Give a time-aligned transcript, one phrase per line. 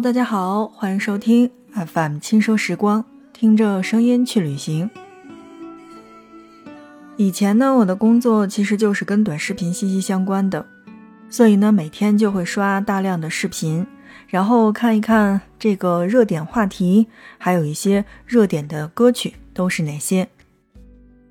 [0.00, 3.02] 大家好，欢迎收听 FM 轻奢时光，
[3.32, 4.90] 听着声音去旅行。
[7.16, 10.66] 以前呢，我的工作其实就是跟短视频息息相关的，
[11.30, 13.86] 所以呢，每天就会刷大量的视频，
[14.28, 17.06] 然后看一看这个热点话题，
[17.38, 20.28] 还有一些热点的歌曲都是哪些。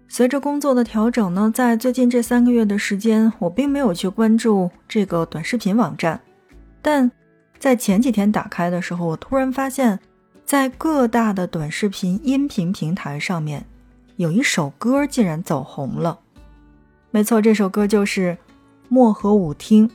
[0.07, 6.19] 随着工作的调整呢，在最近这三个月的时间，我并没有去关注这个短视频网站，
[6.81, 7.11] 但
[7.59, 9.99] 在前几天打开的时候，我突然发现，
[10.45, 13.65] 在各大的短视频音频平台上面。
[14.17, 16.19] 有一首歌竟然走红了，
[17.11, 18.31] 没错，这首歌就是
[18.87, 19.89] 《漠河舞厅》，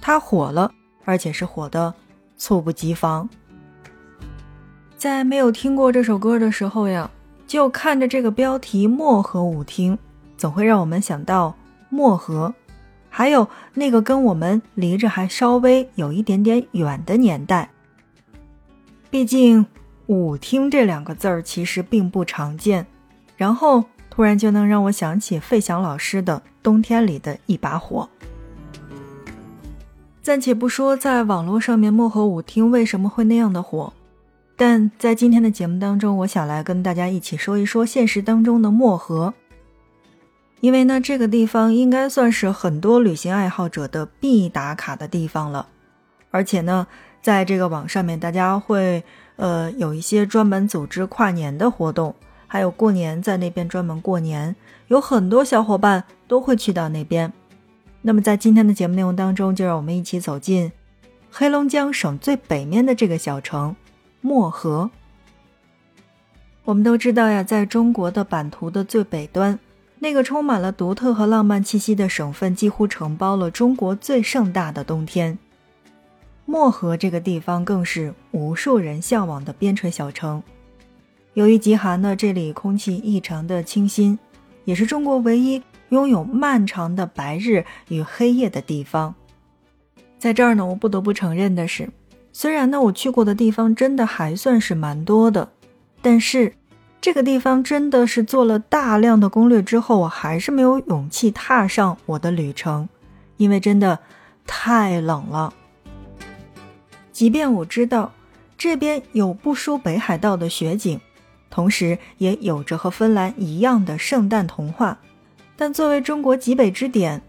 [0.00, 0.72] 它火了，
[1.04, 1.92] 而且是火的
[2.38, 3.28] 猝不及防。
[4.96, 7.10] 在没有听过这首歌的时候呀，
[7.46, 9.94] 就看着这个标题《漠河舞厅》，
[10.38, 11.54] 总会让我们想到
[11.90, 12.54] 漠河，
[13.14, 17.70] 还有那个跟我们离着还稍微有一点点远的年代。
[19.10, 19.66] 毕竟
[20.08, 22.86] “舞厅”这两个字儿其实并不常见。
[23.36, 28.08] 然后突然就能让我想起费翔老师的《冬天里的一把火》。
[30.22, 33.92] 暂且不说在网络上面漠河舞厅为什么会那样的火，
[34.56, 39.34] 但在今天的节目当中，我想来跟大家一起说一说现实当中的漠河。
[40.62, 45.66] 因为呢，这个地方应该算是很多旅行爱好者的必打卡的地方了，
[46.30, 46.86] 而且呢，
[47.20, 49.02] 在这个网上面，大家会
[49.34, 52.14] 呃有一些专门组织跨年的活动。
[52.46, 54.54] 还有过年在那边专门过年，
[54.86, 57.32] 有很多小伙伴都会去到那边。
[58.02, 60.70] 那么在今天的节目内容当中，就让我们一起走进
[61.32, 63.74] 黑龙江省最北面的这个小城
[64.20, 64.92] 漠河。
[66.64, 69.58] 我们都知道呀，在中国的版图的最北端，
[70.02, 75.38] 那个充满了独特和浪漫气息的省份，几乎承包了中国最盛大的冬天。
[76.44, 80.42] 漠河这个地方更是无数人向往的边陲小城。
[81.34, 84.18] 由于极寒呢，这里空气异常的清新，
[84.64, 89.14] 也是中国唯一拥有漫长的白日与黑夜的地方。
[90.18, 91.88] 在这儿呢，我不得不承认的是，
[92.32, 95.52] 虽然呢我去过的地方真的还算是蛮多的，
[96.02, 96.52] 但是
[97.02, 102.88] 这个地方真的是做了大量的攻略之后，我还是没有勇气踏上我的旅程，
[103.38, 103.98] 因为真的
[104.46, 105.52] 太冷了。
[107.10, 108.12] 即便我知道
[108.56, 111.00] 这边有不输北海道的雪景。
[111.50, 114.96] 同时，也有着和芬兰一样的圣诞童话，
[115.56, 117.20] 但作为中国极北之点，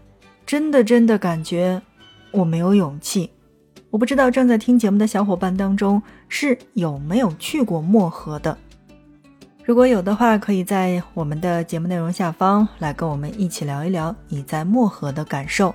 [0.46, 1.82] 真的真的感觉
[2.30, 3.28] 我没有勇气。
[3.90, 8.56] 我不知道正在听节目的小伙伴当中是有没有去过漠河的，
[9.66, 15.74] 如果有的话，可以在我们的节目内容下方来跟我们一起聊一聊你在漠河的感受。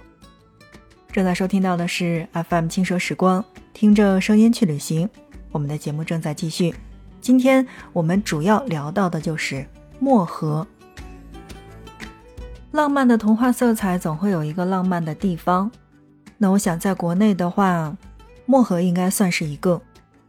[1.11, 5.09] 正在收听到的是 FM 轻奢时光，听着声音去旅行，
[5.51, 6.75] 我们的节目正在继续。
[7.19, 9.65] 今天我们主要聊到的就是
[9.99, 10.67] 漠河。
[12.69, 15.71] 浪漫的童话色彩总会有一个浪漫的地方，
[16.37, 17.97] 那我想在国内的话，
[18.45, 19.81] 漠河应该算是一个，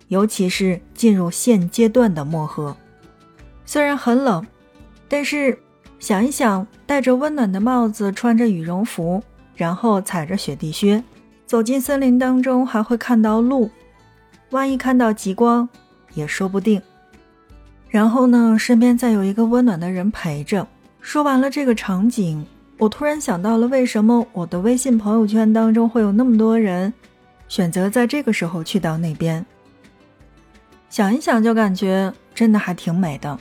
[0.08, 2.74] 尤其是进入现阶段的漠河。
[3.70, 4.44] 虽然很冷，
[5.08, 5.56] 但是
[6.00, 9.22] 想一想，戴着温暖的帽子，穿着羽绒服，
[9.54, 11.00] 然后踩着雪地靴，
[11.46, 13.70] 走进森林当中，还会看到鹿，
[14.50, 15.68] 万一看到极光。
[16.14, 16.82] 也说不定。
[17.88, 20.66] 然后呢，身边再有一个温暖的人陪着。
[21.00, 22.44] 说完了这个场景，
[22.76, 26.92] 我突然想到了，为什么我的微信朋友圈当中会有那么多人
[27.46, 29.46] 选择在这个时候去到那边？
[30.88, 33.38] 想一想，就感觉真的还挺美的。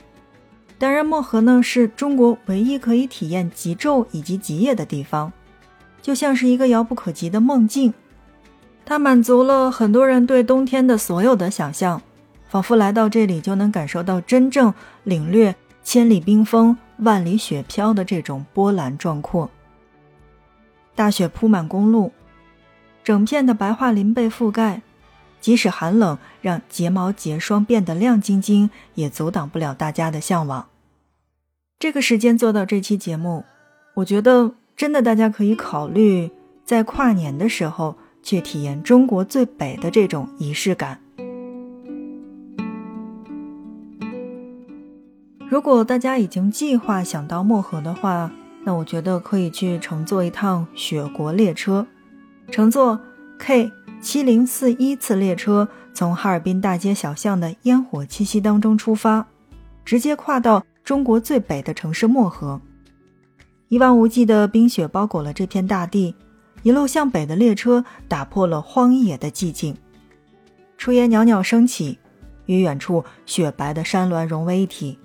[0.80, 5.30] 当然，漠河呢是中国唯一可以体验极昼以及极夜的地方，
[6.00, 7.92] 就像是一个遥不可及的梦境。
[8.86, 12.00] 它满足了很多人对冬天的所有的想象。
[12.48, 14.72] 仿佛来到这里就能感受到真正
[15.04, 15.54] 领略
[15.84, 19.48] 千里冰封、万里雪飘的这种波澜壮阔。
[20.96, 22.10] 大雪铺满公路，
[23.04, 24.82] 整片的白桦林被覆盖，
[25.40, 30.68] 即使寒冷让睫毛睫霜变得亮晶晶，也阻挡不了大家的向往。
[31.78, 33.44] 这个时间做到这期节目，
[33.94, 36.30] 我觉得真的大家可以考虑
[36.64, 41.00] 在跨年的时候去体验中国最北的这种仪式感。
[45.48, 48.30] 如果大家已经计划想到漠河的话，
[48.62, 51.86] 那我觉得可以去乘坐一趟雪国列车，
[52.52, 53.00] 乘坐
[53.38, 59.26] K 七零四一次列车，从哈尔滨大街小巷的烟火气息当中出发，
[59.84, 62.60] 直接跨到中国最北的城市漠河。
[63.68, 66.14] 一望无际的冰雪包裹了这片大地，
[66.62, 69.76] 一路向北的列车打破了荒野的寂静。
[70.78, 71.98] 炊烟袅袅升起，
[72.46, 74.98] 与远处雪白的山峦融为一体。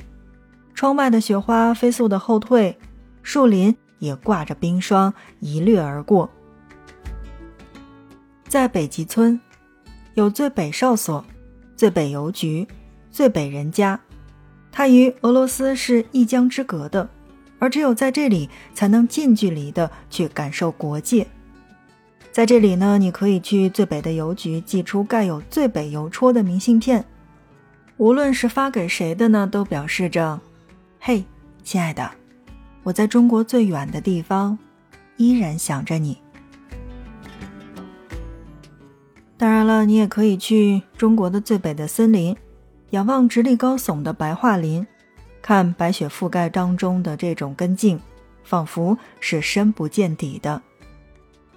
[0.73, 2.77] 窗外的雪花飞速的后退，
[3.21, 6.29] 树林也挂着冰霜一掠而过。
[8.55, 9.37] 在北极村，
[10.13, 11.25] 有最北哨所、
[11.75, 12.65] 最北邮局、
[13.11, 13.99] 最北人家，
[14.71, 17.09] 它与俄罗斯是一江之隔的，
[17.59, 21.27] 而只有在这里才能近距离的去感受国界。
[22.31, 27.03] 在这里呢，你可以去最北的邮局寄出盖有“最北邮戳”的明信片，
[27.97, 30.39] 无论是发给谁的呢，都表示着
[31.01, 31.25] ：“嘿，
[31.61, 32.09] 亲爱的，
[32.83, 34.57] 我在中国最远的地方，
[35.17, 36.17] 依然想着你。”
[39.37, 42.35] 当然了，你也可以去中国的最北的森林，
[42.91, 44.87] 仰望直立高耸的白桦林，
[45.41, 47.99] 看白雪覆盖当中的这种根茎，
[48.43, 50.61] 仿佛是深不见底的。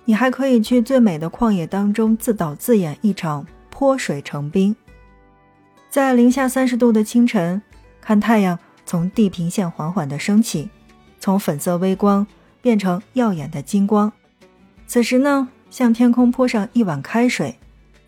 [0.05, 4.75] 你还可以去最美的旷野当中自导自演一场泼水成冰，
[5.89, 7.63] 在零下三十度的清晨，
[8.01, 10.69] 看太阳从地平线缓缓的升起，
[11.21, 12.27] 从粉色微光
[12.61, 14.11] 变成耀眼的金光。
[14.87, 17.55] 此时呢，向天空泼上一碗开水，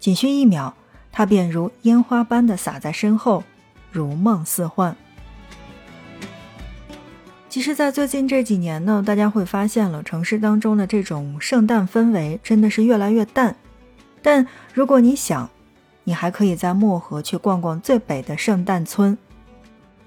[0.00, 0.72] 仅需一秒，
[1.12, 3.44] 它便如烟花般的洒在身后，
[3.92, 4.96] 如梦似幻。
[7.50, 13.54] 其实，在最近这几年呢，大家会发现了城市当中的这种圣诞氛围真的是越来越淡。
[14.22, 15.50] 但如果你想，
[16.04, 19.18] 你还可以在漠河去逛逛最北的圣诞村。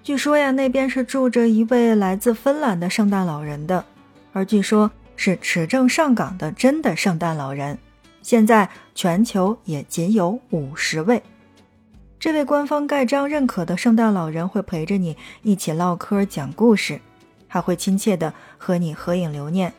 [0.02, 3.86] 据说呀，那边是住着一位来自芬兰的圣诞老人的，
[4.32, 7.78] 而据说是持证上岗的真的圣诞老人。
[8.24, 11.22] 现在全球也仅有五十位。
[12.20, 17.00] 这位官方盖章认可的圣诞老人会陪着你一起唠嗑、讲故事。
[17.46, 19.72] 还会亲切的和你合影留念。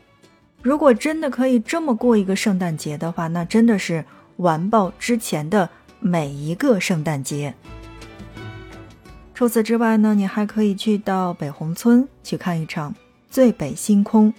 [0.62, 4.04] 如果真的可以这么过一个圣诞节的话，那真的是
[4.36, 5.68] 完爆之前的
[5.98, 7.52] 每一个圣诞节。
[9.34, 12.94] 除此之外呢，你还可以去到北红村去看一场
[13.28, 14.32] 最北星空。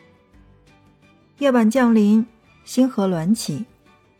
[1.40, 2.26] 夜晚降临，
[2.64, 3.66] 星河鸾起，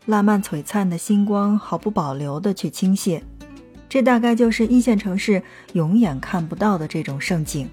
[0.06, 3.20] 烂漫璀璨的星光毫不保留的去倾泻，
[3.88, 5.42] 这大概就是一线城市
[5.72, 7.68] 永远看不到的这种盛景。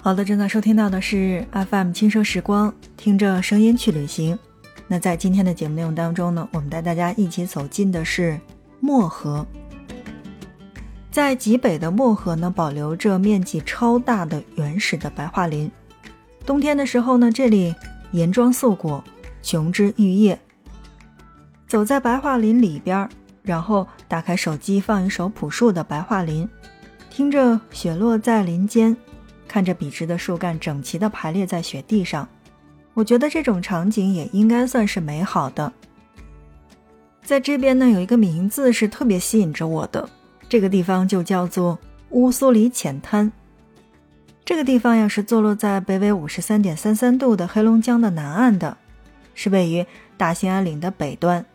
[0.00, 4.38] 好的，正在收听到的是 FM 轻奢时光，听着声音去旅行。
[4.86, 8.38] 那在今天的节目内容当中呢，我们带大家一起走进的是
[8.78, 9.44] 漠河。
[11.10, 15.68] 在极北的漠河呢，保留着面积超大的原始的白桦林。
[16.44, 17.74] 冬天的时候呢，这里
[18.12, 19.02] 银装素裹，
[19.46, 20.36] 琼枝玉叶。
[21.68, 23.08] 走在白桦林里边，
[23.44, 26.44] 然后打开手机放一首朴树的《白桦林》，
[27.10, 28.94] 听着雪落在林间。
[29.46, 32.28] 看着笔直的树干整齐地排列在雪地上，
[32.92, 35.72] 我觉得这种场景也应该算是美好的。
[37.22, 40.08] 在这边呢，有一个名字是特别吸引着我的，
[40.48, 41.78] 这个地方就叫做
[42.10, 43.30] 乌苏里浅滩。
[44.44, 48.76] 这个地方呀是坐落在北纬五十三点三三度的黑龙江的南岸的，
[49.36, 49.86] 是位于
[50.16, 51.46] 大兴安岭的北端，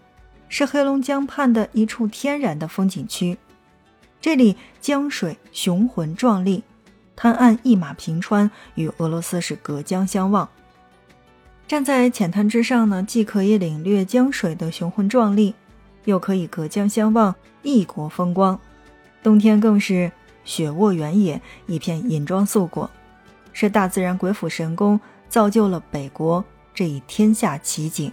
[0.48, 3.38] 是黑龙江畔的一处天然的风景区。
[4.22, 6.63] 这里江水雄浑壮丽。
[7.13, 10.50] 滩岸一马平川，与俄罗斯是隔江相望。
[11.67, 15.53] 站在浅滩之上呢，既可以领略江水的雄浑壮丽，
[16.05, 18.60] 又可以隔江相望，异国风光。
[19.22, 20.12] 冬天更是
[20.44, 22.89] 雪沃原野，一片银装素裹，
[23.53, 28.12] 是大自然鬼斧神工造就了北国这一天下奇景。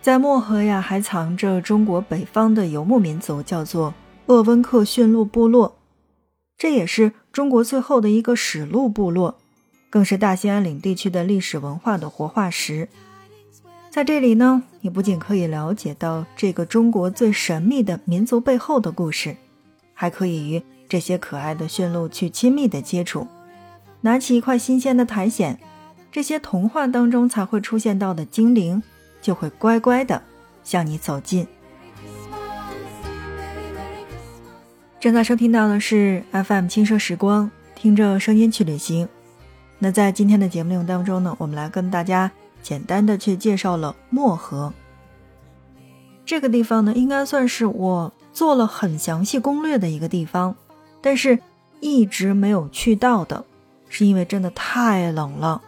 [0.00, 3.94] 在漠河呀，还藏着中国北方的游牧民族，叫做。
[4.26, 5.78] 鄂温克驯鹿部落，
[6.58, 9.38] 这也是中国最后的一个史鹿部落，
[9.88, 12.90] 更是大兴安岭地区的历史文化的活化石。
[13.88, 19.34] 在这里呢，你不仅可以了解到这个中国最神秘的民族背后的故事，
[19.94, 23.26] 还可以与这些可爱的驯鹿去亲密的接触。
[24.00, 25.58] 拿起一块新鲜的苔藓，
[26.10, 28.82] 这些童话当中才会出现到的精灵，
[29.20, 30.22] 就会乖乖的
[30.62, 31.46] 向你走近。
[35.00, 39.08] 正在收听到的是 FM 轻奢时光，听着声音去旅行。
[39.78, 42.30] 那在今天的节目内容当中呢，我们来跟大家
[42.62, 44.72] 简单的去介绍了漠河
[46.26, 50.56] 这个地方呢，应该算是我做了很详细攻略的一个地方，
[51.00, 51.38] 但是
[51.78, 53.44] 一直没有去到的，
[53.88, 55.62] 是因为真的太冷了。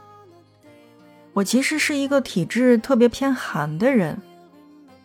[1.32, 4.18] 我其实是一个体质特别偏寒的人，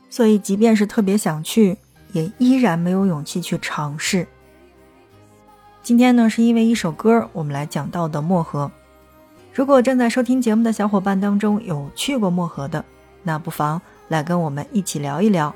[0.09, 1.77] 所以即便是特别想去。
[2.13, 4.25] 也依然没有勇气去尝试。
[5.83, 8.71] 今天呢，是因为一首歌，我们来讲到的漠河。
[9.53, 12.85] 如果正在收听节目的小伙伴当中有去过漠河的，
[13.23, 15.53] 那不妨来跟我们一起聊一聊。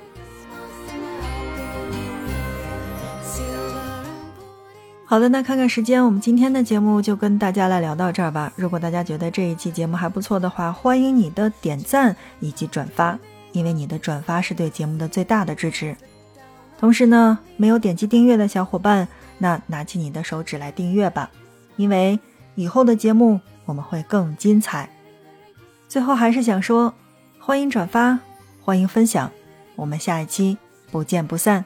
[5.09, 8.53] 好的，那看看时间，我们今天的节目就跟大家来聊到这儿吧。
[8.55, 13.17] 如果大家觉得这一期节目还不错的话，欢迎你的点赞以及转发，
[13.51, 15.97] 因为你的转发是对节目的最大的支持。
[16.77, 19.07] 同时呢，没有点击订阅的小伙伴，
[19.39, 21.31] 那拿起你的手指来订阅吧，
[21.75, 22.19] 因为
[22.53, 24.87] 以后的节目我们会更精彩。
[25.87, 26.93] 最后还是想说，
[27.39, 28.19] 欢迎转发，
[28.61, 29.31] 欢迎分享，
[29.75, 30.59] 我们下一期
[30.91, 31.65] 不见不散。